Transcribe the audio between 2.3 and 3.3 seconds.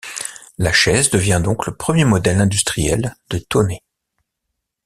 industriel